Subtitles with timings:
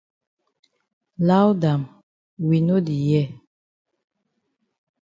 [1.27, 1.81] Loud am
[2.47, 3.27] we no di hear.